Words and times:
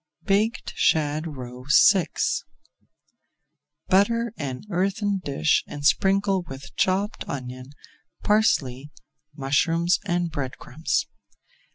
BAKED 0.23 0.73
SHAD 0.77 1.27
ROE 1.37 1.67
VI 1.93 2.07
Butter 3.87 4.33
an 4.35 4.63
earthen 4.71 5.19
dish 5.23 5.63
and 5.67 5.85
sprinkle 5.85 6.41
with 6.41 6.75
chopped 6.75 7.23
onion, 7.29 7.73
parsley, 8.23 8.89
mushrooms, 9.35 9.99
and 10.03 10.31
bread 10.31 10.57
crumbs. 10.57 11.05